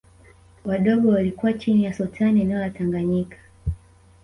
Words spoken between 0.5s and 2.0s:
Wadogo walikuwa chini ya